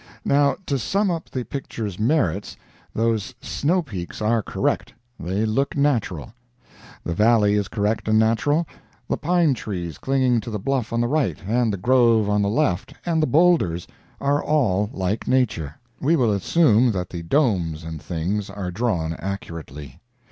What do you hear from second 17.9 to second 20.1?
things are drawn accurately.